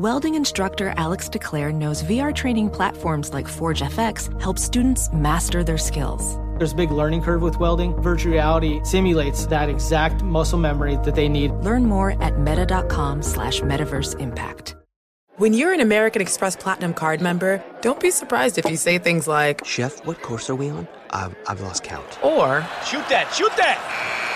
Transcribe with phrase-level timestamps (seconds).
[0.00, 5.76] Welding instructor Alex DeClaire knows VR training platforms like Forge FX help students master their
[5.76, 6.38] skills.
[6.56, 7.92] There's a big learning curve with welding.
[8.00, 11.50] Virtual reality simulates that exact muscle memory that they need.
[11.50, 14.74] Learn more at meta.com slash metaverse impact.
[15.36, 19.28] When you're an American Express Platinum card member, don't be surprised if you say things
[19.28, 20.88] like, Chef, what course are we on?
[21.10, 22.24] I've, I've lost count.
[22.24, 24.19] or, Shoot that, shoot that!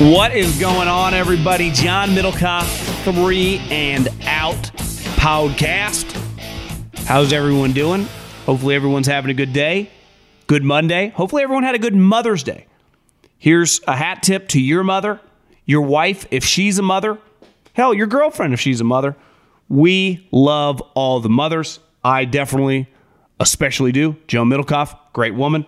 [0.00, 1.72] What is going on, everybody?
[1.72, 4.54] John Middlekauff, three and out
[5.16, 6.12] podcast.
[6.98, 8.06] How's everyone doing?
[8.46, 9.90] Hopefully, everyone's having a good day.
[10.46, 11.08] Good Monday.
[11.08, 12.68] Hopefully, everyone had a good Mother's Day.
[13.38, 15.18] Here's a hat tip to your mother,
[15.66, 17.18] your wife, if she's a mother,
[17.72, 19.16] hell, your girlfriend, if she's a mother.
[19.68, 21.80] We love all the mothers.
[22.04, 22.86] I definitely,
[23.40, 24.14] especially do.
[24.28, 25.66] Joe Middlekauff, great woman,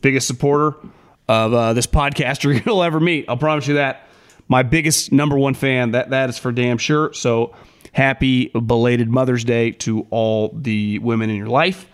[0.00, 0.74] biggest supporter
[1.32, 3.24] of uh, this podcaster you'll ever meet.
[3.28, 4.06] I'll promise you that.
[4.48, 5.92] My biggest number one fan.
[5.92, 7.12] That that is for damn sure.
[7.14, 7.54] So
[7.92, 11.88] happy belated Mother's Day to all the women in your life.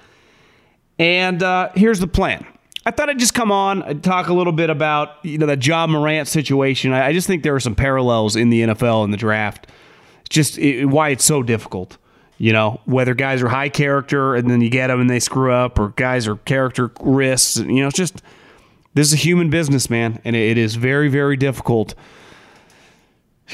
[0.99, 2.45] And uh, here's the plan.
[2.85, 5.87] I thought I'd just come on and talk a little bit about you know Ja
[5.87, 6.93] Morant situation.
[6.93, 9.69] I, I just think there are some parallels in the NFL and the draft.
[10.29, 11.99] Just it, why it's so difficult.
[12.39, 15.53] You know, whether guys are high character and then you get them and they screw
[15.53, 17.57] up, or guys are character risks.
[17.57, 18.23] You know, it's just
[18.99, 21.95] this is a human business, man, and it is very, very difficult.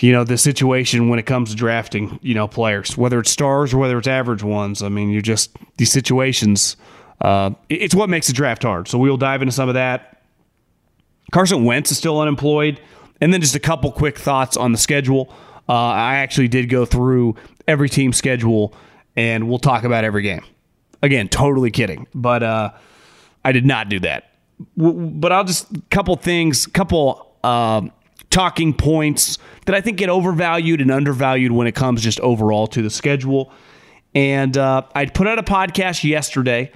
[0.00, 3.74] You know the situation when it comes to drafting, you know, players, whether it's stars
[3.74, 4.82] or whether it's average ones.
[4.82, 6.76] I mean, you're just these situations.
[7.20, 8.88] Uh, it's what makes the draft hard.
[8.88, 10.22] So we'll dive into some of that.
[11.30, 12.80] Carson Wentz is still unemployed,
[13.20, 15.32] and then just a couple quick thoughts on the schedule.
[15.68, 17.36] Uh, I actually did go through
[17.68, 18.74] every team schedule,
[19.14, 20.42] and we'll talk about every game.
[21.02, 22.72] Again, totally kidding, but uh,
[23.44, 24.33] I did not do that
[24.76, 27.92] but I'll just couple things, couple um,
[28.30, 32.82] talking points that I think get overvalued and undervalued when it comes just overall to
[32.82, 33.52] the schedule.
[34.14, 36.72] And uh, I put out a podcast yesterday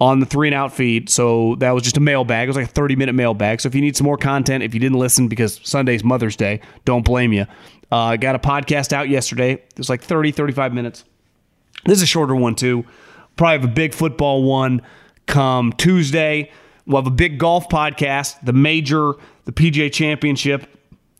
[0.00, 2.46] on the three and out feed, so that was just a mailbag.
[2.46, 3.60] It was like a thirty minute mailbag.
[3.60, 6.60] So if you need some more content, if you didn't listen because Sunday's Mother's Day,
[6.84, 7.46] don't blame you.
[7.90, 9.52] Uh, I got a podcast out yesterday.
[9.52, 11.04] It was like 30, 35 minutes.
[11.84, 12.84] This is a shorter one too.
[13.36, 14.82] Probably have a big football one
[15.26, 16.50] come Tuesday.
[16.86, 18.44] We'll have a big golf podcast.
[18.44, 19.14] The major,
[19.44, 20.66] the PGA Championship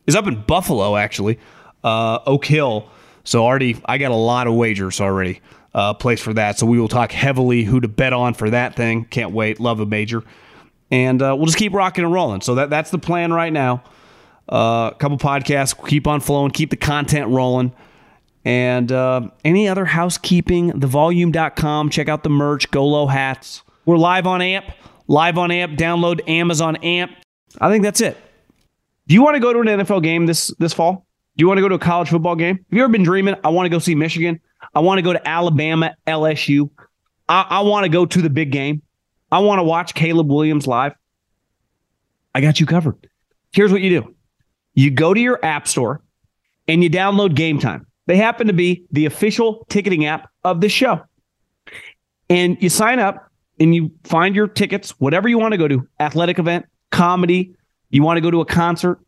[0.07, 1.39] is up in Buffalo, actually,
[1.83, 2.89] uh, Oak Hill.
[3.25, 5.41] So already, I got a lot of wagers already
[5.75, 6.59] uh, placed for that.
[6.59, 9.05] So we will talk heavily who to bet on for that thing.
[9.07, 9.59] Can't wait.
[9.59, 10.23] Love a major,
[10.91, 12.41] and uh, we'll just keep rocking and rolling.
[12.41, 13.83] So that that's the plan right now.
[14.49, 17.73] Uh, a couple podcasts, keep on flowing, keep the content rolling.
[18.45, 21.91] And uh, any other housekeeping, thevolume.com.
[21.91, 23.63] Check out the merch, GoLow hats.
[23.85, 24.67] We're live on AMP.
[25.09, 25.79] Live on AMP.
[25.79, 27.13] Download Amazon AMP.
[27.61, 28.17] I think that's it.
[29.07, 31.07] Do you want to go to an NFL game this this fall?
[31.37, 32.57] Do you want to go to a college football game?
[32.57, 33.37] Have you ever been dreaming?
[33.45, 34.41] I want to go see Michigan.
[34.75, 36.71] I want to go to Alabama, LSU.
[37.29, 38.83] I, I want to go to the big game.
[39.31, 40.93] I want to watch Caleb Williams live.
[42.35, 43.09] I got you covered.
[43.53, 44.15] Here's what you do
[44.75, 46.03] you go to your app store
[46.69, 47.87] and you download Gametime.
[48.07, 51.03] They happen to be the official ticketing app of the show.
[52.29, 53.26] And you sign up
[53.59, 57.55] and you find your tickets, whatever you want to go to athletic event, comedy,
[57.91, 58.99] you want to go to a concert,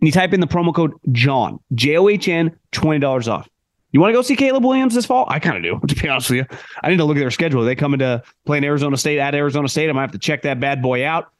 [0.00, 3.48] and you type in the promo code JOHN, J O H N, $20 off.
[3.90, 5.26] You want to go see Caleb Williams this fall?
[5.28, 6.58] I kind of do, to be honest with you.
[6.82, 7.64] I need to look at their schedule.
[7.64, 9.88] They coming to play in Arizona State at Arizona State?
[9.88, 11.32] I might have to check that bad boy out.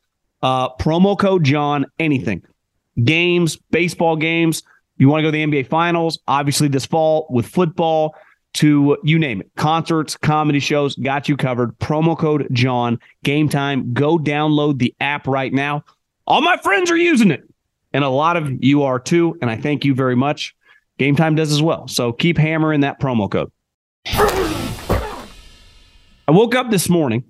[0.43, 2.43] Uh, promo code John, anything.
[3.03, 4.63] Games, baseball games.
[4.97, 8.17] You want to go to the NBA Finals, obviously this fall with football
[8.55, 9.51] to you name it.
[9.57, 11.79] Concerts, comedy shows, got you covered.
[11.79, 13.93] Promo code John, Gametime.
[13.93, 15.85] Go download the app right now.
[16.27, 17.49] All my friends are using it,
[17.93, 19.39] and a lot of you are too.
[19.41, 20.55] And I thank you very much.
[20.99, 21.87] Gametime does as well.
[21.89, 23.53] So keep hammering that promo code.
[26.29, 27.25] I woke up this morning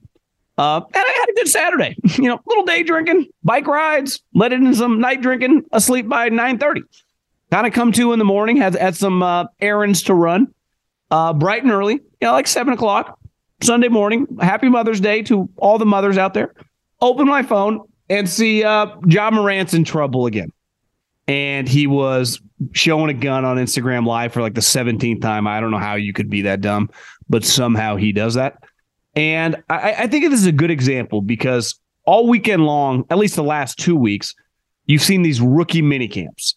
[0.59, 1.97] uh, and I had a good Saturday.
[2.19, 6.81] You know, little day drinking, bike rides, let in some night drinking, asleep by 9.30.
[7.53, 10.53] Kind of come to in the morning, had, had some uh, errands to run,
[11.11, 13.19] uh, bright and early, you know, like 7 o'clock,
[13.63, 14.27] Sunday morning.
[14.41, 16.55] Happy Mother's Day to all the mothers out there.
[17.01, 20.53] Open my phone and see uh, Ja Morant's in trouble again.
[21.27, 22.41] and he was
[22.73, 25.47] showing a gun on Instagram Live for like the 17th time.
[25.47, 26.91] I don't know how you could be that dumb,
[27.29, 28.65] but somehow he does that.
[29.15, 33.37] And I, I think this is a good example because all weekend long, at least
[33.37, 34.35] the last two weeks,
[34.87, 36.57] you've seen these rookie mini camps.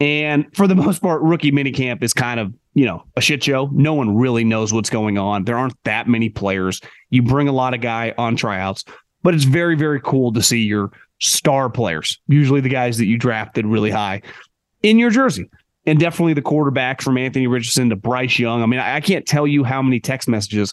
[0.00, 3.68] And for the most part, rookie minicamp is kind of, you know, a shit show.
[3.72, 5.42] No one really knows what's going on.
[5.42, 6.80] There aren't that many players.
[7.10, 8.84] You bring a lot of guy on tryouts,
[9.24, 13.18] but it's very, very cool to see your star players, usually the guys that you
[13.18, 14.22] drafted really high,
[14.84, 15.50] in your jersey.
[15.86, 18.62] And definitely the quarterbacks from Anthony Richardson to Bryce Young.
[18.62, 20.72] I mean, I can't tell you how many text messages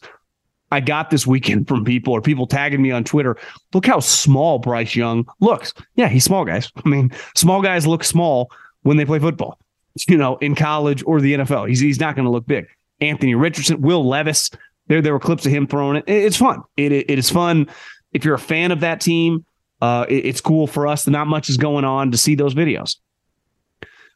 [0.71, 3.35] I got this weekend from people or people tagging me on Twitter.
[3.73, 5.73] Look how small Bryce Young looks.
[5.95, 6.71] Yeah, he's small, guys.
[6.85, 8.51] I mean, small guys look small
[8.83, 9.57] when they play football,
[10.07, 11.67] you know, in college or the NFL.
[11.67, 12.67] He's, he's not going to look big.
[13.01, 14.49] Anthony Richardson, Will Levis,
[14.87, 16.03] there, there were clips of him throwing it.
[16.07, 16.61] It's fun.
[16.77, 17.67] It, it, it is fun.
[18.13, 19.45] If you're a fan of that team,
[19.81, 21.07] uh, it, it's cool for us.
[21.07, 22.97] Not much is going on to see those videos.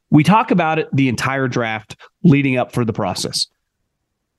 [0.09, 3.47] We talk about it the entire draft leading up for the process.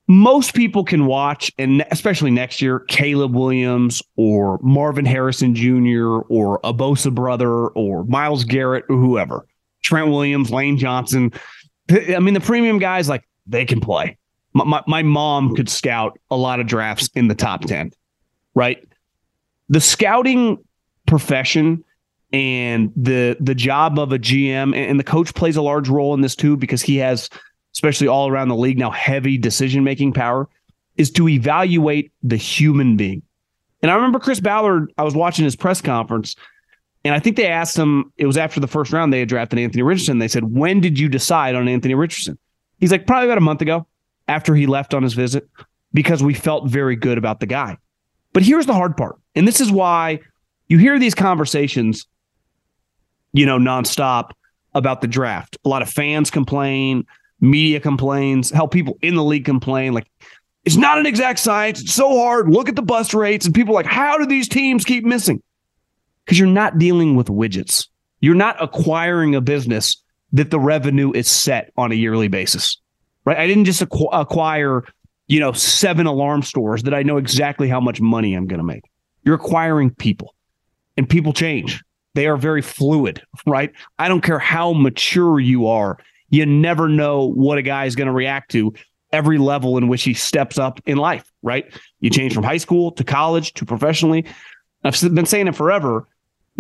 [0.09, 6.23] Most people can watch, and especially next year, Caleb Williams or Marvin Harrison Jr.
[6.29, 9.47] or a Bosa brother or Myles Garrett or whoever.
[9.83, 11.33] Trent Williams, Lane Johnson.
[11.91, 14.17] I mean, the premium guys, like, they can play.
[14.53, 17.93] My, my, my mom could scout a lot of drafts in the top 10,
[18.55, 18.87] right?
[19.69, 20.59] The scouting
[21.07, 21.85] profession
[22.33, 26.21] and the the job of a GM and the coach plays a large role in
[26.21, 27.29] this too because he has
[27.75, 30.49] especially all around the league now heavy decision making power
[30.97, 33.23] is to evaluate the human being.
[33.83, 36.37] And I remember Chris Ballard I was watching his press conference
[37.05, 39.59] and I think they asked him, it was after the first round they had drafted
[39.59, 40.19] Anthony Richardson.
[40.19, 42.39] They said, When did you decide on Anthony Richardson?
[42.79, 43.87] He's like, Probably about a month ago
[44.29, 45.49] after he left on his visit
[45.93, 47.77] because we felt very good about the guy.
[48.33, 49.17] But here's the hard part.
[49.35, 50.21] And this is why
[50.69, 52.07] you hear these conversations,
[53.33, 54.31] you know, nonstop
[54.75, 55.59] about the draft.
[55.65, 57.05] A lot of fans complain,
[57.41, 59.95] media complains, how people in the league complain.
[59.95, 60.07] Like,
[60.65, 61.81] it's not an exact science.
[61.81, 62.51] It's so hard.
[62.51, 63.47] Look at the bust rates.
[63.47, 65.43] And people like, how do these teams keep missing?
[66.31, 67.89] Because you're not dealing with widgets.
[68.21, 70.01] You're not acquiring a business
[70.31, 72.81] that the revenue is set on a yearly basis,
[73.25, 73.37] right?
[73.37, 74.85] I didn't just acqu- acquire,
[75.27, 78.65] you know, seven alarm stores that I know exactly how much money I'm going to
[78.65, 78.85] make.
[79.25, 80.37] You're acquiring people,
[80.97, 81.83] and people change.
[82.15, 83.73] They are very fluid, right?
[83.99, 85.99] I don't care how mature you are.
[86.29, 88.73] You never know what a guy is going to react to
[89.13, 91.65] every level in which he steps up in life, right?
[91.99, 94.27] You change from high school to college to professionally.
[94.85, 96.07] I've been saying it forever.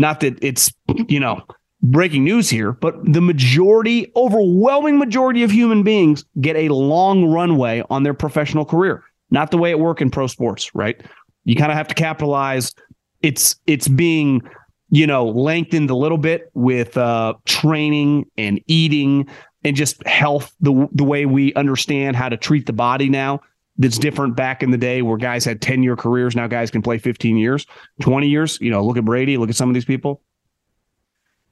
[0.00, 0.72] Not that it's,
[1.08, 1.42] you know,
[1.82, 7.82] breaking news here, but the majority, overwhelming majority of human beings get a long runway
[7.90, 9.04] on their professional career.
[9.30, 10.98] Not the way it works in pro sports, right?
[11.44, 12.72] You kind of have to capitalize.
[13.20, 14.40] It's it's being,
[14.88, 19.28] you know, lengthened a little bit with uh, training and eating
[19.64, 23.40] and just health, the the way we understand how to treat the body now
[23.80, 26.36] that's different back in the day where guys had 10 year careers.
[26.36, 27.66] Now guys can play 15 years,
[28.02, 28.58] 20 years.
[28.60, 30.22] You know, look at Brady, look at some of these people.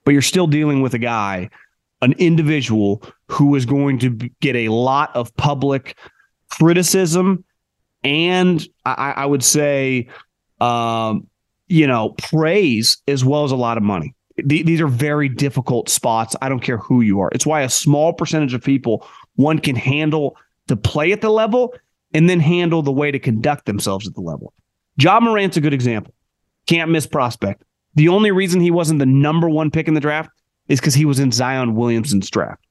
[0.05, 1.49] But you're still dealing with a guy,
[2.03, 4.11] an individual who is going to
[4.41, 5.97] get a lot of public
[6.51, 7.45] criticism
[8.05, 10.09] and I, I would say,
[10.61, 11.27] um,
[11.67, 14.15] you know, praise as well as a lot of money.
[14.37, 16.37] these are very difficult spots.
[16.41, 17.31] I don't care who you are.
[17.33, 20.37] It's why a small percentage of people one can handle
[20.69, 21.75] to play at the level
[22.13, 24.53] and then handle the way to conduct themselves at the level.
[24.97, 26.15] Ja Morant's a good example.
[26.67, 27.63] Can't miss prospect.
[27.95, 30.31] The only reason he wasn't the number one pick in the draft
[30.69, 32.65] is because he was in Zion Williamson's draft.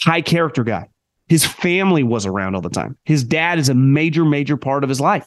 [0.00, 0.88] High character guy.
[1.28, 2.96] His family was around all the time.
[3.04, 5.26] His dad is a major, major part of his life.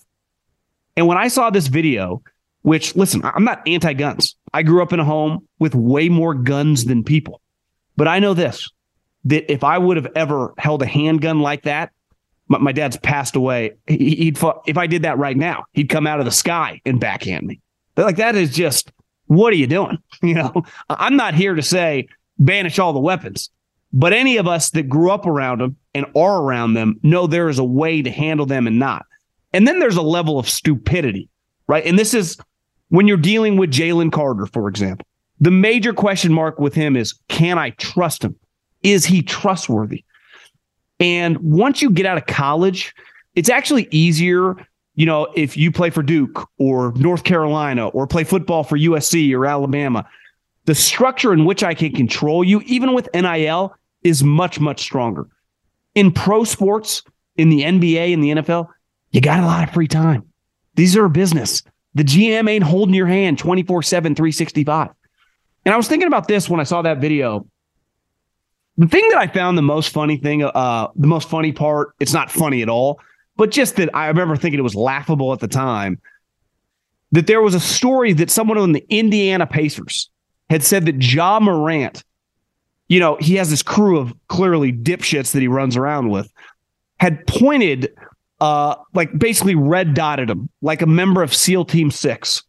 [0.95, 2.21] And when I saw this video,
[2.61, 4.35] which listen, I'm not anti guns.
[4.53, 7.41] I grew up in a home with way more guns than people.
[7.97, 8.69] But I know this
[9.25, 11.91] that if I would have ever held a handgun like that,
[12.47, 13.75] my, my dad's passed away.
[13.87, 16.99] He, would if I did that right now, he'd come out of the sky and
[16.99, 17.61] backhand me.
[17.97, 18.91] Like that is just
[19.27, 19.97] what are you doing?
[20.21, 22.07] You know, I'm not here to say
[22.39, 23.51] banish all the weapons,
[23.93, 27.49] but any of us that grew up around them and are around them know there
[27.49, 29.05] is a way to handle them and not.
[29.53, 31.29] And then there's a level of stupidity,
[31.67, 31.85] right?
[31.85, 32.37] And this is
[32.89, 35.05] when you're dealing with Jalen Carter, for example.
[35.39, 38.35] The major question mark with him is can I trust him?
[38.83, 40.03] Is he trustworthy?
[40.99, 42.93] And once you get out of college,
[43.35, 44.55] it's actually easier,
[44.95, 49.33] you know, if you play for Duke or North Carolina or play football for USC
[49.35, 50.07] or Alabama.
[50.65, 55.27] The structure in which I can control you, even with NIL, is much, much stronger.
[55.93, 57.03] In pro sports,
[57.37, 58.69] in the NBA in the NFL,
[59.11, 60.23] you got a lot of free time.
[60.75, 61.63] These are a business.
[61.93, 64.89] The GM ain't holding your hand 24 7, 365.
[65.65, 67.47] And I was thinking about this when I saw that video
[68.77, 72.13] The thing that I found the most funny thing, uh, the most funny part, it's
[72.13, 72.99] not funny at all,
[73.37, 75.99] but just that I remember thinking it was laughable at the time.
[77.11, 80.09] That there was a story that someone on the Indiana Pacers
[80.49, 82.03] had said that Ja Morant,
[82.89, 86.31] you know, he has this crew of clearly dipshits that he runs around with,
[86.99, 87.93] had pointed,
[88.41, 92.43] uh, like basically red dotted him like a member of SEAL Team Six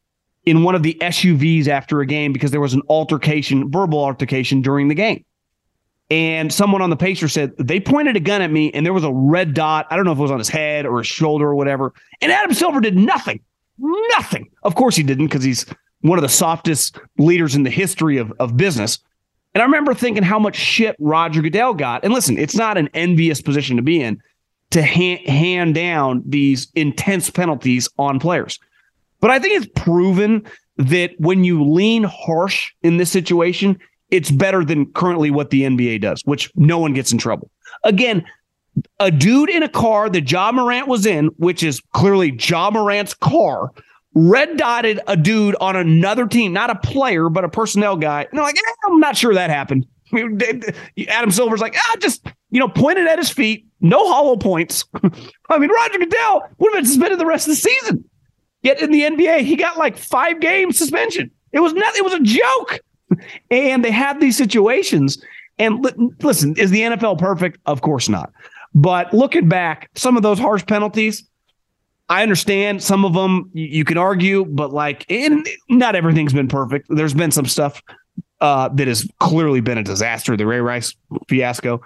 [0.45, 4.63] in one of the SUVs after a game because there was an altercation, verbal altercation
[4.63, 5.25] during the game.
[6.09, 9.05] And someone on the Pacer said they pointed a gun at me and there was
[9.05, 9.87] a red dot.
[9.91, 11.93] I don't know if it was on his head or his shoulder or whatever.
[12.21, 13.41] And Adam Silver did nothing.
[13.79, 14.49] Nothing.
[14.63, 15.67] Of course he didn't because he's
[16.03, 19.01] one of the softest leaders in the history of, of business.
[19.55, 22.05] And I remember thinking how much shit Roger Goodell got.
[22.05, 24.23] And listen, it's not an envious position to be in
[24.71, 28.61] to ha- hand down these intense penalties on players.
[29.21, 30.47] But I think it's proven
[30.77, 33.79] that when you lean harsh in this situation,
[34.11, 37.51] it's better than currently what the NBA does, which no one gets in trouble.
[37.85, 38.25] Again,
[39.01, 43.15] a dude in a car that Ja Morant was in, which is clearly Ja Morant's
[43.15, 43.73] car,
[44.15, 48.23] red dotted a dude on another team, not a player, but a personnel guy.
[48.23, 49.87] And they're like, eh, I'm not sure that happened.
[51.09, 54.85] Adam Silver's like, ah, just, you know, pointed at his feet, no hollow points.
[55.51, 58.05] I mean, Roger Goodell would have been suspended the rest of the season.
[58.63, 61.31] Yet in the NBA, he got like five game suspension.
[61.53, 61.99] It was nothing.
[61.99, 62.81] It was a joke.
[63.51, 65.23] And they have these situations.
[65.59, 67.59] And li- listen, is the NFL perfect?
[67.67, 68.33] Of course not.
[68.75, 71.25] But looking back, some of those harsh penalties,
[72.09, 76.87] I understand some of them you, can argue, but like, and not everything's been perfect.
[76.89, 77.83] There's been some stuff
[78.41, 80.95] uh, that has clearly been a disaster, the Ray Rice
[81.29, 81.81] fiasco.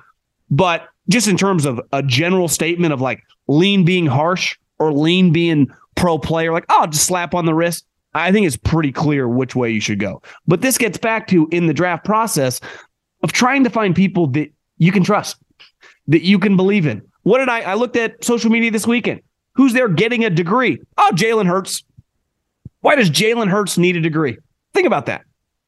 [0.50, 5.32] But just in terms of a general statement of like lean being harsh or lean
[5.32, 7.86] being pro player, like, oh, just slap on the wrist.
[8.14, 10.22] I think it's pretty clear which way you should go.
[10.46, 12.60] But this gets back to in the draft process
[13.22, 15.36] of trying to find people that you can trust,
[16.08, 17.02] that you can believe in.
[17.22, 17.60] What did I?
[17.60, 19.20] I looked at social media this weekend.
[19.54, 20.80] Who's there getting a degree?
[20.96, 21.84] Oh, Jalen Hurts.
[22.80, 24.38] Why does Jalen Hurts need a degree?
[24.72, 25.22] Think about that.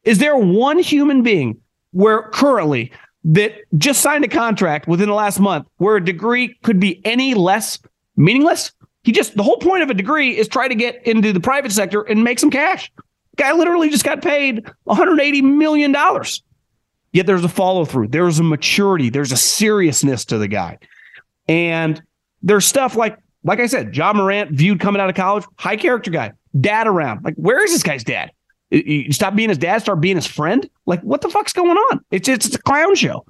[0.04, 2.90] Is there one human being where currently
[3.25, 7.34] that just signed a contract within the last month where a degree could be any
[7.34, 7.78] less
[8.16, 8.72] meaningless?
[9.04, 11.73] He just the whole point of a degree is try to get into the private
[11.73, 12.90] sector and make some cash.
[13.37, 16.42] Guy literally just got paid 180 million dollars.
[17.12, 18.09] Yet there's a follow through.
[18.09, 19.11] There's a maturity.
[19.11, 20.78] There's a seriousness to the guy,
[21.49, 22.02] and
[22.42, 26.11] there's stuff like like I said, Ja Morant viewed coming out of college, high character
[26.11, 27.25] guy, dad around.
[27.25, 28.30] Like, where is this guy's dad?
[28.71, 30.68] You stop being his dad, start being his friend.
[30.87, 32.04] Like, what the fuck's going on?
[32.11, 33.26] It's it's, it's a clown show,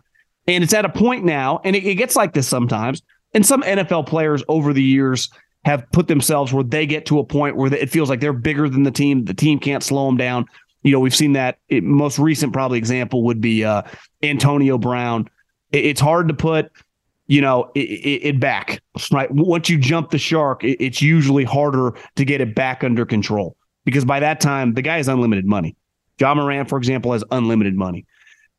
[0.46, 3.02] and it's at a point now, and it, it gets like this sometimes.
[3.34, 5.30] And some NFL players over the years
[5.64, 8.68] have put themselves where they get to a point where it feels like they're bigger
[8.68, 9.24] than the team.
[9.24, 10.46] The team can't slow them down.
[10.82, 11.58] You know, we've seen that.
[11.68, 13.82] It, most recent probably example would be uh,
[14.22, 15.28] Antonio Brown.
[15.70, 16.72] It, it's hard to put,
[17.28, 19.30] you know, it, it, back right.
[19.30, 24.04] Once you jump the shark, it's usually harder to get it back under control because
[24.04, 25.76] by that time the guy has unlimited money.
[26.20, 28.04] Ja Morant, for example, has unlimited money,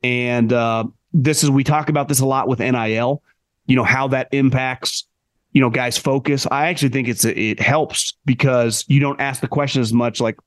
[0.01, 3.21] and uh, this is we talk about this a lot with NIL.
[3.67, 5.05] You know how that impacts
[5.53, 6.45] you know guys focus.
[6.51, 10.37] I actually think it's it helps because you don't ask the question as much like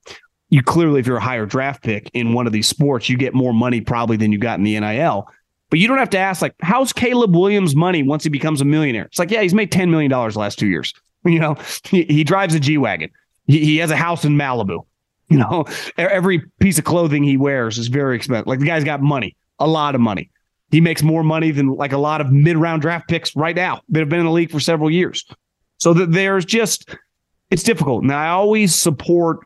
[0.51, 3.35] you clearly if you're a higher draft pick in one of these sports you get
[3.35, 5.27] more money probably than you got in the nil
[5.71, 8.65] but you don't have to ask like how's caleb williams money once he becomes a
[8.65, 9.05] millionaire?
[9.05, 10.93] It's like yeah he's made $10 million the last two years.
[11.25, 13.11] You know he, he drives a g-wagon.
[13.49, 14.87] He, he has a house in malibu.
[15.29, 15.65] You know
[15.99, 18.47] every piece of clothing he wears is very expensive.
[18.47, 20.31] Like the guy's got money a lot of money
[20.71, 23.81] he makes more money than like a lot of mid round draft picks right now
[23.89, 25.25] that have been in the league for several years.
[25.79, 26.97] So that there's just,
[27.51, 28.03] it's difficult.
[28.03, 29.41] Now, I always support,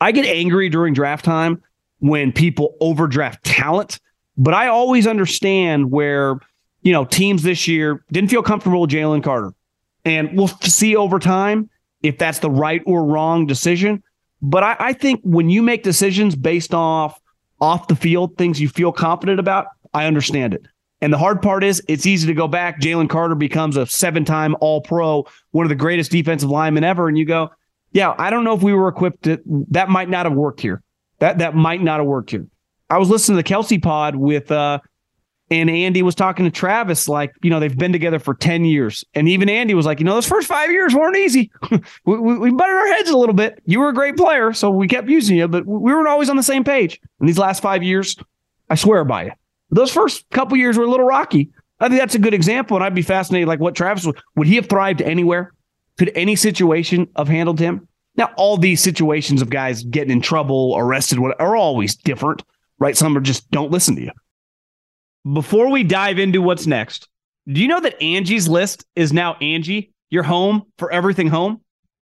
[0.00, 1.62] I get angry during draft time
[1.98, 4.00] when people overdraft talent,
[4.36, 6.38] but I always understand where,
[6.82, 9.52] you know, teams this year didn't feel comfortable with Jalen Carter.
[10.04, 11.68] And we'll see over time
[12.02, 14.02] if that's the right or wrong decision.
[14.42, 17.20] But I, I think when you make decisions based off
[17.60, 20.66] off the field, things you feel confident about, I understand it.
[21.00, 22.80] And the hard part is it's easy to go back.
[22.80, 27.08] Jalen Carter becomes a seven time all pro, one of the greatest defensive linemen ever.
[27.08, 27.50] And you go,
[27.92, 29.38] yeah, I don't know if we were equipped to,
[29.70, 30.82] that might not have worked here.
[31.18, 32.46] That that might not have worked here.
[32.88, 34.80] I was listening to the Kelce pod with uh
[35.52, 39.04] and Andy was talking to Travis, like, you know, they've been together for 10 years.
[39.14, 41.50] And even Andy was like, you know, those first five years weren't easy.
[42.04, 43.60] we, we, we butted our heads a little bit.
[43.66, 46.36] You were a great player, so we kept using you, but we weren't always on
[46.36, 47.00] the same page.
[47.18, 48.16] And these last five years,
[48.68, 49.32] I swear by you.
[49.70, 51.50] Those first couple years were a little rocky.
[51.78, 53.48] I think that's a good example, and I'd be fascinated.
[53.48, 55.52] Like what Travis would, would he have thrived anywhere?
[55.98, 57.88] Could any situation have handled him?
[58.16, 62.42] Now, all these situations of guys getting in trouble, arrested, what are always different,
[62.78, 62.96] right?
[62.96, 64.10] Some are just don't listen to you.
[65.32, 67.08] before we dive into what's next,
[67.46, 71.60] do you know that Angie's list is now Angie, your home for everything home?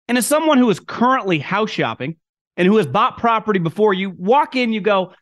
[0.09, 2.17] And as someone who is currently house shopping
[2.57, 5.13] and who has bought property before, you walk in, you go,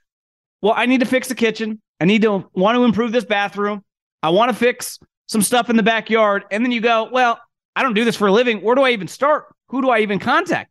[0.61, 1.81] Well, I need to fix the kitchen.
[2.05, 3.83] I need to want to improve this bathroom.
[4.23, 6.45] I want to fix some stuff in the backyard.
[6.51, 7.41] And then you go, Well,
[7.75, 8.61] I don't do this for a living.
[8.61, 9.47] Where do I even start?
[9.69, 10.71] Who do I even contact?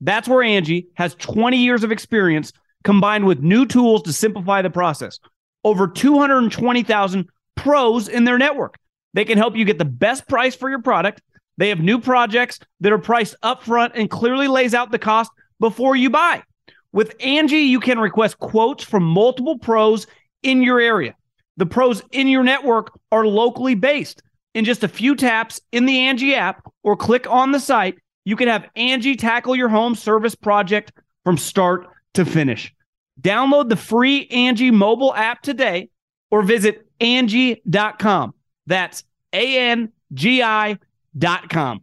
[0.00, 4.70] That's where Angie has 20 years of experience combined with new tools to simplify the
[4.70, 5.18] process.
[5.64, 8.78] Over 220,000 pros in their network.
[9.12, 11.20] They can help you get the best price for your product.
[11.58, 15.94] They have new projects that are priced upfront and clearly lays out the cost before
[15.94, 16.42] you buy.
[16.90, 20.06] With Angie, you can request quotes from multiple pros
[20.42, 21.14] in your area.
[21.56, 24.22] The pros in your network are locally based.
[24.54, 28.36] In just a few taps in the Angie app or click on the site, you
[28.36, 30.92] can have Angie tackle your home service project
[31.24, 32.74] from start to finish.
[33.20, 35.90] Download the free Angie mobile app today
[36.30, 38.34] or visit Angie.com.
[38.66, 41.82] That's A N G I.com.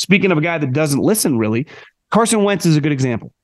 [0.00, 1.66] Speaking of a guy that doesn't listen really,
[2.08, 3.34] Carson Wentz is a good example.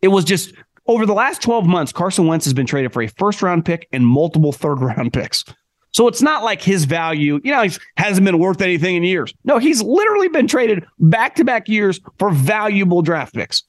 [0.00, 0.54] It was just
[0.86, 3.88] over the last 12 months, Carson Wentz has been traded for a first round pick
[3.90, 5.44] and multiple third round picks.
[5.90, 9.34] So it's not like his value, you know, he hasn't been worth anything in years.
[9.42, 13.64] No, he's literally been traded back to back years for valuable draft picks.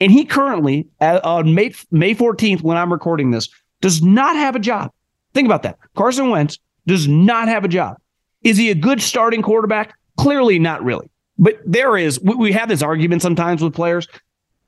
[0.00, 3.48] And he currently, on May, May 14th, when I'm recording this,
[3.80, 4.90] does not have a job.
[5.32, 5.78] Think about that.
[5.94, 7.98] Carson Wentz does not have a job.
[8.42, 9.94] Is he a good starting quarterback?
[10.16, 11.08] Clearly, not really.
[11.40, 14.06] But there is, we have this argument sometimes with players.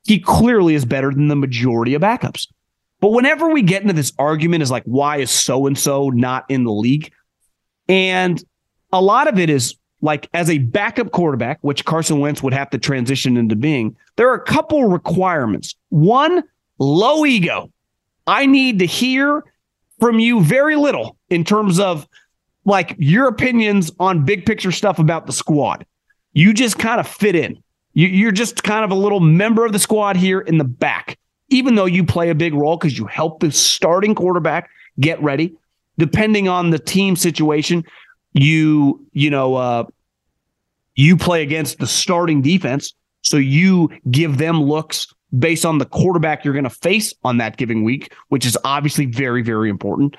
[0.05, 2.47] He clearly is better than the majority of backups.
[2.99, 6.45] But whenever we get into this argument, is like, why is so and so not
[6.49, 7.11] in the league?
[7.87, 8.43] And
[8.91, 12.69] a lot of it is like, as a backup quarterback, which Carson Wentz would have
[12.71, 15.75] to transition into being, there are a couple requirements.
[15.89, 16.43] One,
[16.79, 17.71] low ego.
[18.25, 19.43] I need to hear
[19.99, 22.07] from you very little in terms of
[22.65, 25.85] like your opinions on big picture stuff about the squad.
[26.33, 27.61] You just kind of fit in.
[27.93, 31.17] You, are just kind of a little member of the squad here in the back,
[31.49, 34.69] even though you play a big role because you help the starting quarterback
[34.99, 35.55] get ready.
[35.99, 37.83] Depending on the team situation,
[38.33, 39.83] you you know uh,
[40.95, 46.43] you play against the starting defense, so you give them looks based on the quarterback
[46.43, 50.17] you're going to face on that giving week, which is obviously very very important.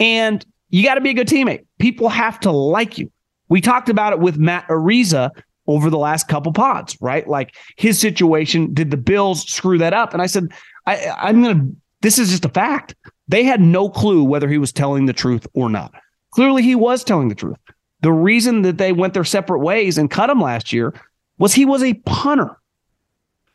[0.00, 1.66] And you got to be a good teammate.
[1.78, 3.10] People have to like you.
[3.48, 5.30] We talked about it with Matt Araiza
[5.66, 7.26] over the last couple pods, right?
[7.26, 10.12] Like his situation, did the Bills screw that up?
[10.12, 10.48] And I said,
[10.86, 12.94] I, I'm going to, this is just a fact.
[13.28, 15.94] They had no clue whether he was telling the truth or not.
[16.32, 17.56] Clearly, he was telling the truth.
[18.00, 20.92] The reason that they went their separate ways and cut him last year
[21.38, 22.58] was he was a punter,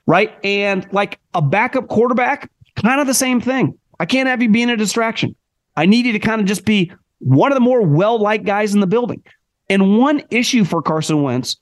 [0.07, 0.35] right?
[0.43, 3.77] And like a backup quarterback, kind of the same thing.
[3.99, 5.35] I can't have you being a distraction.
[5.75, 8.73] I need you to kind of just be one of the more well liked guys
[8.73, 9.21] in the building.
[9.69, 11.57] And one issue for Carson Wentz,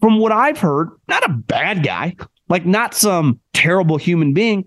[0.00, 2.14] from what I've heard, not a bad guy,
[2.48, 4.64] like not some terrible human being,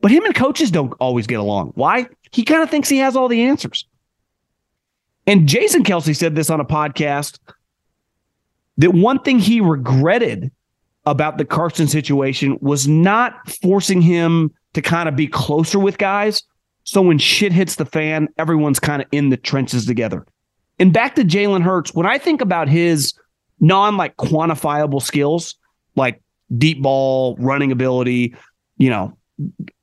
[0.00, 1.72] but him and coaches don't always get along.
[1.74, 2.06] Why?
[2.32, 3.86] He kind of thinks he has all the answers.
[5.26, 7.38] And Jason Kelce said this on a podcast
[8.78, 10.50] that one thing he regretted
[11.06, 16.42] about the Carson situation was not forcing him to kind of be closer with guys.
[16.84, 20.26] So when shit hits the fan, everyone's kind of in the trenches together.
[20.78, 23.14] And back to Jalen Hurts, when I think about his
[23.60, 25.56] non like quantifiable skills,
[25.96, 26.20] like
[26.56, 28.34] deep ball, running ability,
[28.78, 29.16] you know,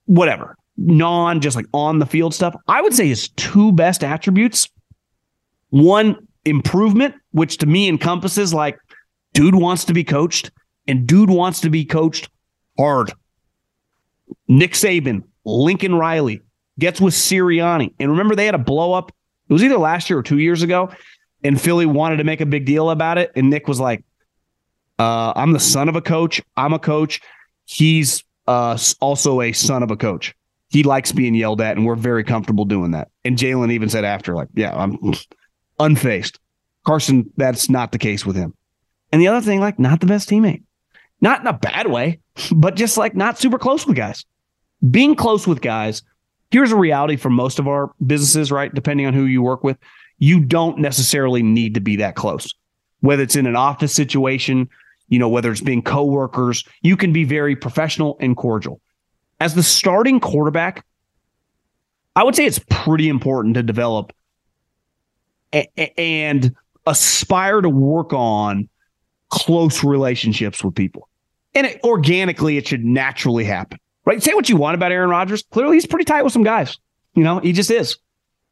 [0.05, 4.67] whatever, non just like on the field stuff, I would say his two best attributes
[5.69, 8.77] one, improvement, which to me encompasses like
[9.33, 10.51] dude wants to be coached
[10.87, 12.29] and dude wants to be coached
[12.77, 13.13] hard.
[14.47, 16.41] Nick Saban, Lincoln Riley
[16.79, 17.93] gets with Sirianni.
[17.99, 19.11] And remember, they had a blow up.
[19.49, 20.91] It was either last year or two years ago.
[21.43, 23.31] And Philly wanted to make a big deal about it.
[23.35, 24.03] And Nick was like,
[24.99, 26.41] uh, I'm the son of a coach.
[26.57, 27.21] I'm a coach.
[27.65, 30.35] He's uh, also a son of a coach.
[30.69, 33.09] He likes being yelled at, and we're very comfortable doing that.
[33.23, 34.99] And Jalen even said after, like, yeah, I'm
[35.79, 36.39] unfaced.
[36.85, 38.53] Carson, that's not the case with him.
[39.11, 40.63] And the other thing, like, not the best teammate.
[41.21, 42.19] Not in a bad way,
[42.55, 44.25] but just like not super close with guys.
[44.89, 46.03] Being close with guys,
[46.51, 48.73] here's a reality for most of our businesses, right?
[48.73, 49.77] Depending on who you work with,
[50.17, 52.53] you don't necessarily need to be that close.
[53.01, 54.67] Whether it's in an office situation,
[55.07, 58.81] you know, whether it's being coworkers, you can be very professional and cordial.
[59.39, 60.85] As the starting quarterback,
[62.15, 64.11] I would say it's pretty important to develop
[65.97, 68.67] and aspire to work on
[69.29, 71.07] close relationships with people.
[71.55, 74.21] And it, organically, it should naturally happen, right?
[74.21, 75.43] Say what you want about Aaron Rodgers.
[75.51, 76.77] Clearly, he's pretty tight with some guys.
[77.15, 77.97] You know, he just is.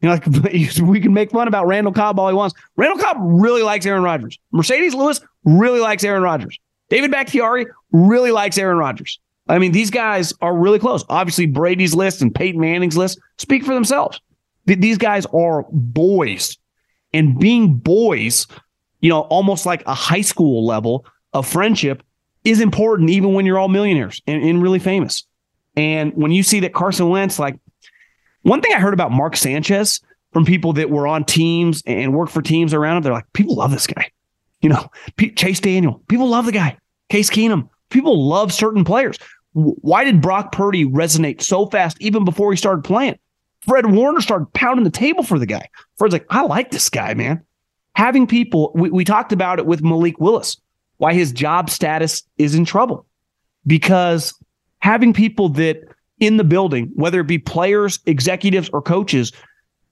[0.01, 0.25] You know, like
[0.81, 2.55] we can make fun about Randall Cobb all he wants.
[2.75, 4.38] Randall Cobb really likes Aaron Rodgers.
[4.53, 6.60] Marcedes Lewis really likes Aaron Rodgers.
[6.89, 9.19] David Bakhtiari really likes Aaron Rodgers.
[9.49, 11.03] I mean, these guys are really close.
[11.10, 14.19] Obviously, Brady's list and Peyton Manning's list speak for themselves.
[14.65, 16.57] These guys are boys
[17.13, 18.47] and being boys,
[18.99, 22.03] you know, almost like a high school level of friendship
[22.43, 25.25] is important, even when you're all millionaires and, and really famous.
[25.77, 27.57] And when you see that Carson Wentz, like
[28.41, 30.01] one thing I heard about Mark Sanchez
[30.33, 33.55] from people that were on teams and work for teams around him, they're like, people
[33.55, 34.11] love this guy.
[34.61, 34.89] You know,
[35.35, 36.77] Chase Daniel, people love the guy.
[37.09, 39.17] Case Keenum, people love certain players.
[39.53, 43.19] Why did Brock Purdy resonate so fast even before he started playing?
[43.61, 45.69] Fred Warner started pounding the table for the guy.
[45.97, 47.43] Fred's like, I like this guy, man.
[47.93, 50.57] Having people, we, we talked about it with Malik Willis,
[50.97, 53.05] why his job status is in trouble.
[53.65, 54.33] Because
[54.79, 55.81] having people that
[56.19, 59.31] in the building, whether it be players, executives, or coaches,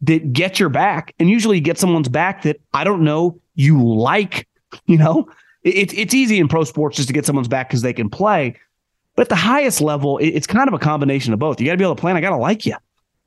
[0.02, 3.84] that get your back, and usually you get someone's back that I don't know you
[3.88, 4.48] like,
[4.86, 5.30] you know,
[5.64, 8.56] it, it's easy in pro sports just to get someone's back because they can play.
[9.16, 11.62] But at the highest level, it's kind of a combination of both.
[11.62, 12.76] You got to be able to play, and I got to like you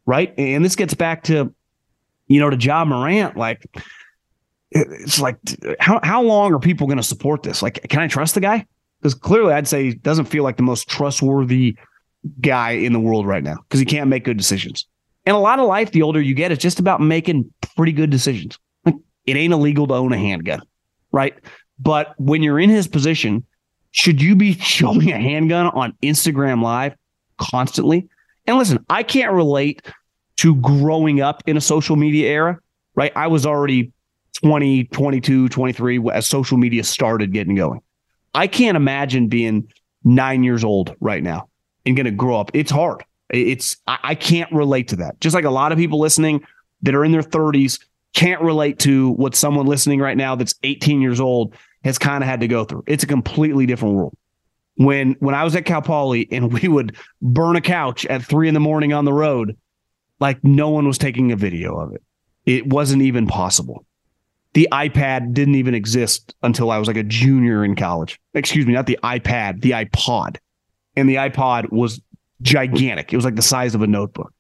[0.08, 0.32] right?
[0.38, 1.54] And this gets back to,
[2.28, 3.36] you know, to Ja Morant.
[3.36, 3.66] Like,
[4.70, 5.36] it's like,
[5.78, 7.62] how how long are people going to support this?
[7.62, 8.66] Like, can I trust the guy?
[9.00, 11.76] Because clearly, I'd say he doesn't feel like the most trustworthy
[12.40, 14.86] guy in the world right now because he can't make good decisions.
[15.24, 18.10] And a lot of life, the older you get, it's just about making pretty good
[18.10, 18.58] decisions.
[18.84, 20.62] Like, it ain't illegal to own a handgun,
[21.12, 21.34] right?
[21.78, 23.44] But when you're in his position,
[23.90, 26.94] should you be showing a handgun on Instagram Live
[27.36, 28.08] constantly?
[28.46, 29.82] And listen, I can't relate
[30.38, 32.58] to growing up in a social media era,
[32.94, 33.12] right?
[33.14, 33.92] I was already
[34.42, 37.80] 20, 22, 23 as social media started getting going.
[38.34, 39.72] I can't imagine being
[40.04, 41.48] nine years old right now
[41.84, 42.50] and going to grow up.
[42.54, 43.04] It's hard.
[43.30, 45.20] It's, I, I can't relate to that.
[45.20, 46.44] Just like a lot of people listening
[46.82, 47.80] that are in their 30s
[48.14, 52.28] can't relate to what someone listening right now that's 18 years old has kind of
[52.28, 52.84] had to go through.
[52.86, 54.16] It's a completely different world.
[54.76, 58.48] When when I was at Cal Poly and we would burn a couch at three
[58.48, 59.56] in the morning on the road
[60.20, 62.02] like no one was taking a video of it.
[62.44, 63.84] It wasn't even possible.
[64.58, 68.18] The iPad didn't even exist until I was like a junior in college.
[68.34, 70.38] Excuse me, not the iPad, the iPod.
[70.96, 72.00] And the iPod was
[72.42, 73.12] gigantic.
[73.12, 74.34] It was like the size of a notebook.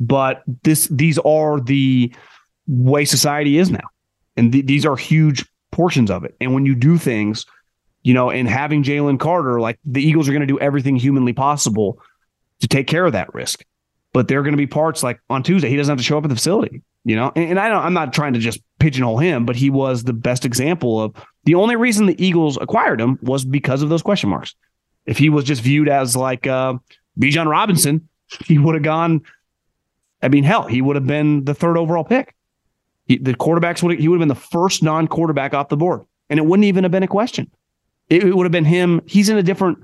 [0.00, 2.10] But this these are the
[2.66, 3.86] way society is now.
[4.34, 6.34] And th- these are huge portions of it.
[6.40, 7.44] And when you do things,
[8.02, 11.34] you know, and having Jalen Carter, like the Eagles are going to do everything humanly
[11.34, 12.00] possible
[12.60, 13.62] to take care of that risk
[14.14, 16.16] but there are going to be parts like on Tuesday, he doesn't have to show
[16.16, 16.82] up at the facility.
[17.04, 19.70] You know, and, and I don't, I'm not trying to just pigeonhole him, but he
[19.70, 21.14] was the best example of
[21.44, 24.54] the only reason the Eagles acquired him was because of those question marks.
[25.06, 26.74] If he was just viewed as like uh,
[27.18, 28.08] Bijan Robinson,
[28.46, 29.22] he would have gone.
[30.22, 32.34] I mean, hell, he would have been the third overall pick.
[33.06, 36.38] He, the quarterbacks would he would have been the first non-quarterback off the board, and
[36.38, 37.50] it wouldn't even have been a question.
[38.08, 39.02] It, it would have been him.
[39.06, 39.78] He's in a different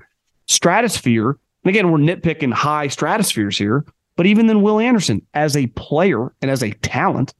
[0.47, 1.37] stratosphere.
[1.63, 3.85] And again, we're nitpicking high stratospheres here,
[4.21, 7.33] but even than Will Anderson as a player and as a talent.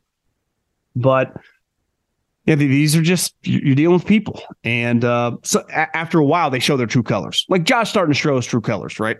[0.96, 1.32] But
[2.48, 6.50] yeah, these are just you're dealing with people, and uh, so a- after a while,
[6.50, 7.46] they show their true colors.
[7.50, 9.17] Like Josh starting to show his true colors, right?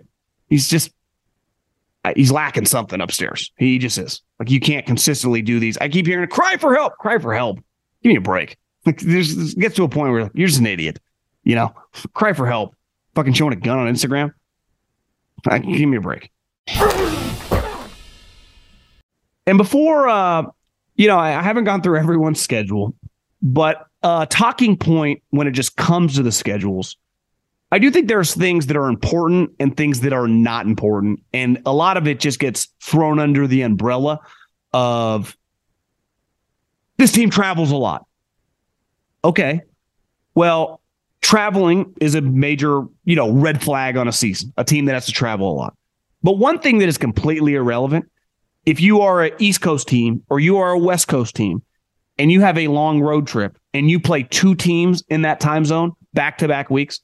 [0.50, 0.91] He's just
[2.15, 3.52] he's lacking something upstairs.
[3.58, 4.24] He just is.
[4.39, 5.78] Like you can't consistently do these.
[5.78, 7.58] I keep hearing cry for help, cry for help.
[8.02, 8.58] Give me a break.
[8.88, 10.97] Like there's this gets to a point where you're just an idiot.
[11.43, 11.76] You know,
[12.15, 12.76] cry for help.
[13.13, 14.34] Fucking showing a gun on Instagram.
[15.45, 16.32] Like, give me a break.
[19.51, 20.43] And before, uh,
[20.95, 22.95] you know, I, I haven't gone through everyone's schedule,
[23.41, 26.95] but uh, talking point when it just comes to the schedules,
[27.69, 31.19] I do think there's things that are important and things that are not important.
[31.33, 34.21] And a lot of it just gets thrown under the umbrella
[34.71, 35.35] of
[36.95, 38.05] this team travels a lot.
[39.25, 39.63] Okay.
[40.33, 40.79] Well,
[41.19, 45.07] traveling is a major, you know, red flag on a season, a team that has
[45.07, 45.75] to travel a lot.
[46.23, 48.09] But one thing that is completely irrelevant,
[48.65, 51.63] if you are an East Coast team or you are a West Coast team
[52.17, 55.65] and you have a long road trip and you play two teams in that time
[55.65, 57.00] zone back to back weeks,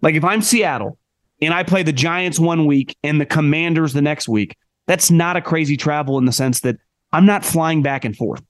[0.00, 0.98] like if I'm Seattle
[1.40, 5.36] and I play the Giants one week and the Commanders the next week, that's not
[5.36, 6.76] a crazy travel in the sense that
[7.12, 8.42] I'm not flying back and forth.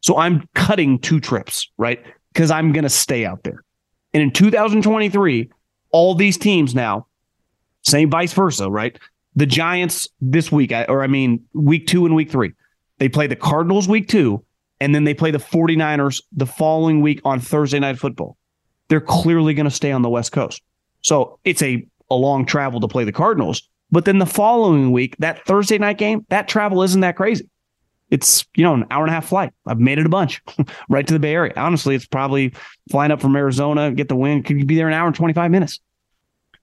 [0.00, 2.04] So I'm cutting two trips, right?
[2.32, 3.62] Because I'm going to stay out there.
[4.12, 5.50] And in 2023,
[5.90, 7.06] all these teams now,
[7.82, 8.98] same vice versa, right?
[9.34, 12.52] The Giants this week, or I mean, week two and week three,
[12.98, 14.44] they play the Cardinals week two,
[14.80, 18.36] and then they play the 49ers the following week on Thursday night football.
[18.88, 20.60] They're clearly going to stay on the West Coast.
[21.00, 23.68] So it's a, a long travel to play the Cardinals.
[23.90, 27.48] But then the following week, that Thursday night game, that travel isn't that crazy.
[28.10, 29.52] It's, you know, an hour and a half flight.
[29.66, 30.42] I've made it a bunch
[30.88, 31.52] right to the Bay Area.
[31.56, 32.52] Honestly, it's probably
[32.90, 34.44] flying up from Arizona, get the wind.
[34.44, 35.80] Could you be there an hour and 25 minutes?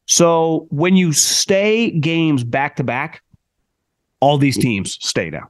[0.10, 3.22] So when you stay games back to back,
[4.20, 5.48] all these teams stay down.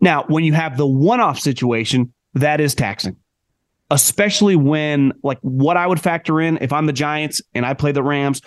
[0.00, 3.16] Now, when you have the one off situation, that is taxing,
[3.90, 7.92] especially when, like, what I would factor in if I'm the Giants and I play
[7.92, 8.42] the Rams,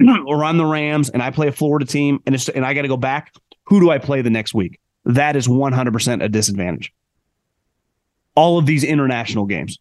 [0.26, 2.82] or I'm the Rams and I play a Florida team and, it's, and I got
[2.82, 3.32] to go back,
[3.66, 4.80] who do I play the next week?
[5.04, 6.92] That is 100% a disadvantage.
[8.34, 9.78] All of these international games,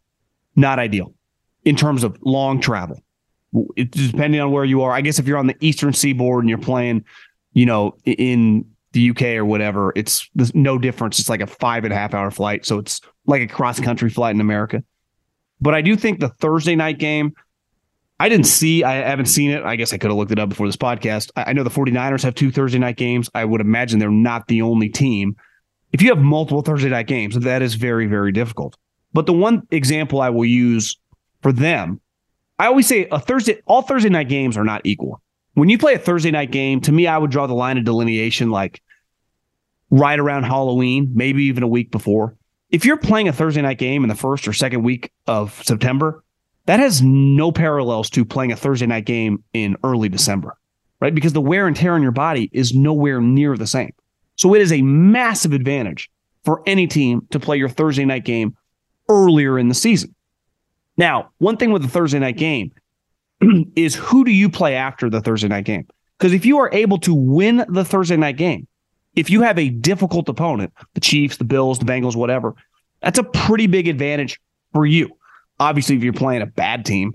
[0.56, 1.16] not ideal
[1.66, 3.02] in terms of long travel.
[3.76, 4.08] It, hmm.
[4.08, 6.58] depending on where you are, I guess if you're on the eastern seaboard and you're
[6.58, 7.06] playing,
[7.54, 11.20] you know, in the UK or whatever, it's there's no difference.
[11.20, 12.66] It's like a five and a half hour flight.
[12.66, 14.84] So it's like a cross country flight in America.
[15.62, 17.34] But I do think the Thursday night game,
[18.20, 19.64] I didn't see, I haven't seen it.
[19.64, 21.32] I guess I could have looked it up before this podcast.
[21.36, 23.30] I, I know the 49ers have two Thursday night games.
[23.34, 25.36] I would imagine they're not the only team.
[25.94, 28.76] If you have multiple Thursday night games, that is very, very difficult.
[29.14, 30.98] But the one example I will use
[31.42, 32.01] for them,
[32.62, 35.20] I always say a Thursday, all Thursday night games are not equal.
[35.56, 37.86] When you play a Thursday night game, to me, I would draw the line of
[37.86, 38.84] delineation like
[39.90, 42.38] right around Halloween, maybe even a week before.
[42.70, 46.24] If you're playing a Thursday night game in the first or second week of September,
[46.68, 50.56] that has no parallels to playing a Thursday night game in early December,
[51.00, 51.16] right?
[51.16, 53.92] Because the wear and tear on your body is nowhere near the same.
[54.36, 56.12] So it is a massive advantage
[56.46, 58.56] for any team to play your Thursday night game
[59.10, 60.14] earlier in the season.
[60.98, 62.72] Now, one thing with the Thursday night game
[63.76, 65.88] is who do you play after the Thursday night game?
[66.18, 68.68] Because if you are able to win the Thursday night game,
[69.16, 72.56] if you have a difficult opponent, the Chiefs, the Bills, the Bengals, whatever,
[73.02, 74.40] that's a pretty big advantage
[74.74, 75.10] for you.
[75.60, 77.14] Obviously, if you're playing a bad team,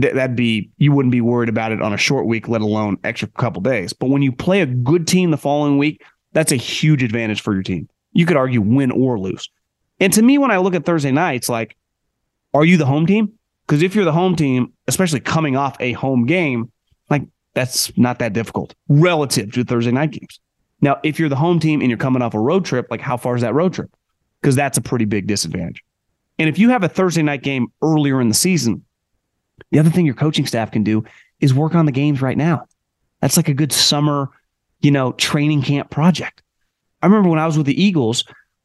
[0.00, 2.96] th- that'd be you wouldn't be worried about it on a short week, let alone
[3.04, 3.92] extra couple days.
[3.92, 7.54] But when you play a good team the following week, that's a huge advantage for
[7.54, 7.88] your team.
[8.12, 9.48] You could argue win or lose.
[10.00, 11.76] And to me, when I look at Thursday nights, like,
[12.56, 13.32] are you the home team?
[13.66, 16.70] Because if you're the home team, especially coming off a home game,
[17.10, 17.22] like
[17.54, 20.40] that's not that difficult relative to Thursday night games.
[20.80, 23.16] Now, if you're the home team and you're coming off a road trip, like how
[23.16, 23.90] far is that road trip?
[24.40, 25.82] Because that's a pretty big disadvantage.
[26.38, 28.84] And if you have a Thursday night game earlier in the season,
[29.70, 31.04] the other thing your coaching staff can do
[31.40, 32.66] is work on the games right now.
[33.20, 34.28] That's like a good summer,
[34.80, 36.42] you know, training camp project.
[37.02, 38.24] I remember when I was with the Eagles,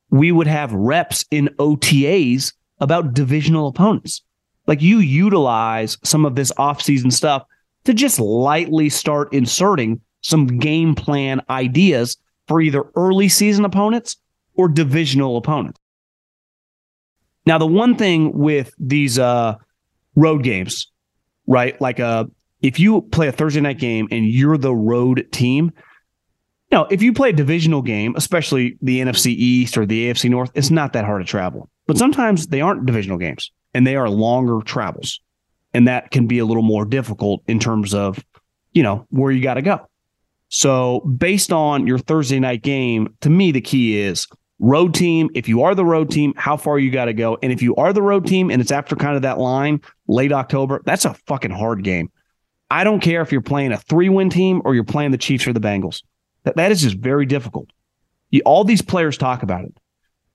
[0.10, 4.22] we would have reps in OTAs about divisional opponents.
[4.67, 7.44] Like you utilize some of this offseason stuff
[7.86, 12.17] to just lightly start inserting some game plan ideas
[12.48, 14.17] for either early season opponents
[14.56, 15.80] or divisional opponents.
[17.46, 19.56] Now, the one thing with these uh,
[20.15, 20.91] road games,
[21.48, 21.80] right?
[21.82, 22.26] Like uh,
[22.62, 25.72] if you play a Thursday night game and you're the road team,
[26.72, 30.30] you know, if you play a divisional game, especially the NFC East or the AFC
[30.30, 31.70] North, it's not that hard to travel.
[31.91, 35.19] But sometimes they aren't divisional games and they are longer travels.
[35.73, 38.23] And that can be a little more difficult in terms of,
[38.71, 39.89] you know, where you got to go.
[40.47, 44.25] So, based on your Thursday night game, to me, the key is
[44.58, 45.32] road team.
[45.36, 47.38] If you are the road team, how far you got to go.
[47.43, 50.32] And if you are the road team and it's after kind of that line, late
[50.32, 52.10] October, that's a fucking hard game.
[52.69, 55.45] I don't care if you're playing a three win team or you're playing the Chiefs
[55.45, 56.04] or the Bengals.
[56.45, 57.69] That, that is just very difficult.
[58.30, 59.73] You, all these players talk about it,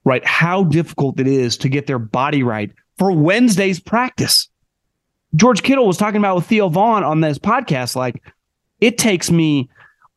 [0.06, 0.24] right?
[0.24, 4.48] How difficult it is to get their body right for Wednesday's practice.
[5.34, 7.96] George Kittle was talking about with Theo Von on this podcast.
[7.96, 8.22] Like,
[8.80, 9.68] it takes me,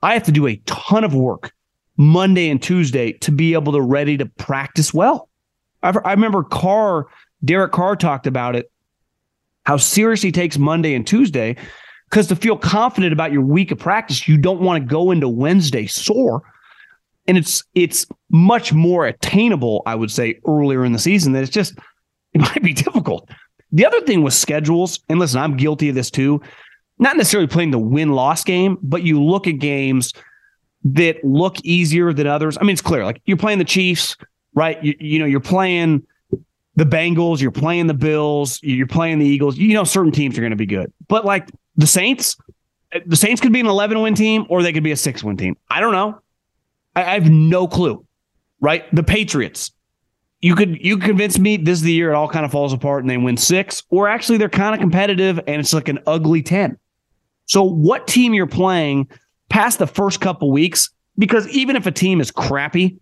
[0.03, 1.51] I have to do a ton of work
[1.97, 5.27] Monday and Tuesday to be able to ready to practice well.
[5.81, 7.07] I, I remember Carr,
[7.43, 8.71] Derek Carr talked about it,
[9.65, 11.55] how serious he takes Monday and Tuesday
[12.09, 15.27] because to feel confident about your week of practice, you don't want to go into
[15.27, 16.43] Wednesday sore.
[17.29, 21.33] And it's it's much more attainable, I would say, earlier in the season.
[21.33, 21.77] That it's just
[22.33, 23.29] it might be difficult.
[23.71, 26.41] The other thing with schedules, and listen, I'm guilty of this too.
[26.97, 30.11] Not necessarily playing the win loss game, but you look at games
[30.83, 32.57] that look easier than others.
[32.57, 33.05] I mean, it's clear.
[33.05, 34.17] Like you're playing the Chiefs,
[34.55, 34.83] right?
[34.83, 36.05] You, you know, you're playing
[36.75, 39.57] the Bengals, you're playing the Bills, you're playing the Eagles.
[39.57, 42.37] You know, certain teams are going to be good, but like the Saints,
[43.05, 45.37] the Saints could be an 11 win team or they could be a six win
[45.37, 45.55] team.
[45.69, 46.19] I don't know.
[46.95, 48.05] I, I have no clue.
[48.61, 48.83] Right?
[48.93, 49.71] The Patriots.
[50.41, 53.03] You could you convince me this is the year it all kind of falls apart
[53.03, 56.41] and they win six, or actually they're kind of competitive and it's like an ugly
[56.41, 56.77] 10.
[57.45, 59.09] So what team you're playing
[59.49, 62.99] past the first couple weeks, because even if a team is crappy,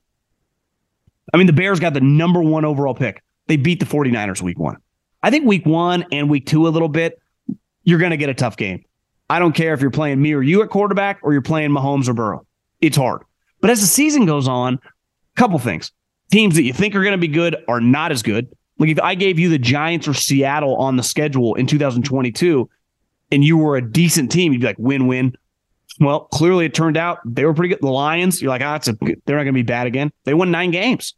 [1.33, 3.21] I mean, the Bears got the number one overall pick.
[3.47, 4.77] They beat the 49ers week one.
[5.21, 7.19] I think week one and week two a little bit,
[7.83, 8.83] you're to get a tough game.
[9.29, 12.07] I don't care if you're playing me or you at quarterback or you're playing Mahomes
[12.07, 12.45] or Burrow.
[12.79, 13.23] It's hard.
[13.61, 14.79] But as the season goes on, a
[15.39, 15.91] couple things.
[16.31, 18.49] Teams that you think are going to be good are not as good.
[18.79, 22.69] Like if I gave you the Giants or Seattle on the schedule in 2022
[23.31, 25.35] and you were a decent team, you'd be like win win.
[25.99, 27.81] Well, clearly it turned out they were pretty good.
[27.81, 30.11] The Lions, you're like, ah, it's a, they're not going to be bad again.
[30.25, 31.15] They won nine games,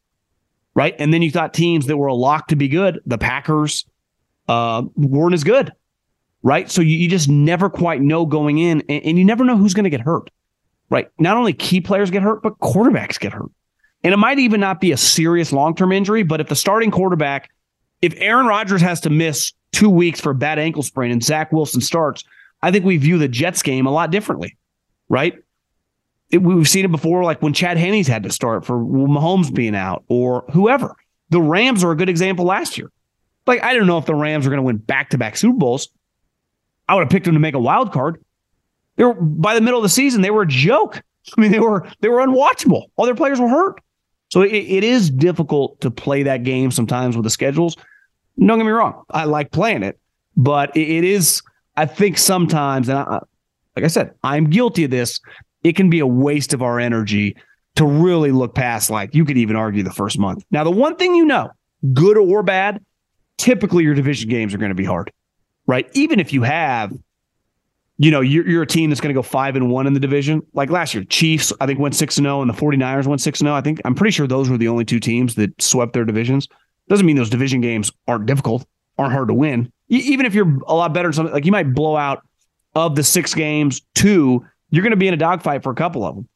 [0.74, 0.96] right?
[1.00, 3.86] And then you thought teams that were a lock to be good, the Packers,
[4.48, 5.74] uh, weren't as good
[6.44, 6.70] right?
[6.70, 9.74] So you, you just never quite know going in, and, and you never know who's
[9.74, 10.30] going to get hurt,
[10.90, 11.10] right?
[11.20, 13.52] Not only key players get hurt, but quarterbacks get hurt.
[14.04, 16.92] And it might even not be a serious long term injury, but if the starting
[16.92, 17.50] quarterback,
[18.02, 21.52] if Aaron Rodgers has to miss two weeks for a bad ankle sprain and Zach
[21.52, 22.24] Wilson starts,
[22.62, 24.58] I think we view the Jets game a lot differently,
[25.10, 25.36] right?
[26.30, 29.76] It, we've seen it before, like when Chad Henne's had to start for Mahomes being
[29.76, 30.96] out or whoever.
[31.30, 32.92] The Rams are a good example last year.
[33.46, 35.58] Like, I don't know if the Rams are going to win back to back Super
[35.58, 35.90] Bowls,
[36.88, 38.24] I would have picked them to make a wild card.
[39.00, 41.02] They were by the middle of the season, they were a joke.
[41.38, 42.88] I mean, they were they were unwatchable.
[42.98, 43.82] All their players were hurt.
[44.30, 47.76] So it, it is difficult to play that game sometimes with the schedules.
[48.38, 49.04] Don't get me wrong.
[49.10, 50.00] I like playing it,
[50.38, 51.42] but it, it is,
[51.78, 53.20] I think sometimes, and I,
[53.76, 55.20] like I said, I'm guilty of this.
[55.64, 57.36] It can be a waste of our energy
[57.76, 60.44] to really look past, like you could even argue the first month.
[60.52, 61.50] Now, the one thing you know,
[61.92, 62.84] good or bad,
[63.38, 65.12] typically your division games are going to be hard
[65.70, 65.88] right?
[65.94, 66.92] Even if you have,
[68.02, 70.00] you know, you're, you're a team that's going to go five and one in the
[70.00, 70.42] division.
[70.54, 73.42] Like last year, Chiefs, I think went six and zero, and the 49ers went six
[73.42, 73.56] and zero.
[73.56, 76.48] I think I'm pretty sure those were the only two teams that swept their divisions.
[76.88, 78.66] Doesn't mean those division games aren't difficult,
[78.98, 79.70] aren't hard to win.
[79.90, 82.26] even if you're a lot better, something like you might blow out
[82.74, 86.06] of the six games, two, you're going to be in a dogfight for a couple
[86.06, 86.28] of them.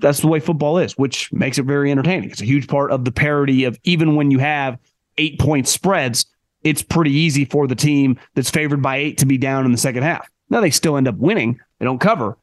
[0.00, 2.30] That's the way football is, which makes it very entertaining.
[2.30, 4.78] It's a huge part of the parity of even when you have
[5.16, 6.26] eight point spreads,
[6.64, 9.78] it's pretty easy for the team that's favored by eight to be down in the
[9.78, 10.28] second half.
[10.52, 11.58] Now they still end up winning.
[11.78, 12.36] They don't cover.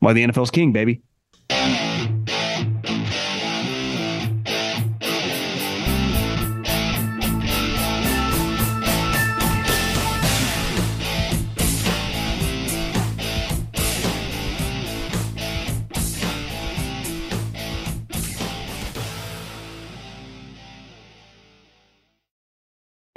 [0.00, 1.00] Why the NFL's king, baby.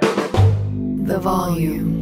[0.00, 2.01] The volume.